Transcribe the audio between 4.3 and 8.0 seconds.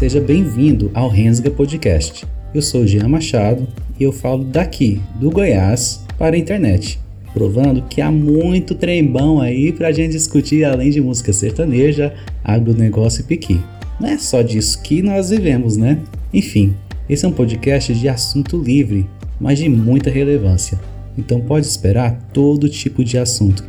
daqui, do Goiás, para a internet, provando que